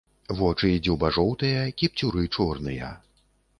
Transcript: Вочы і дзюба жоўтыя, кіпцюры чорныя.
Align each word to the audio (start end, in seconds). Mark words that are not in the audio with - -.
Вочы 0.37 0.69
і 0.75 0.79
дзюба 0.87 1.11
жоўтыя, 1.17 1.61
кіпцюры 1.83 2.27
чорныя. 2.39 2.93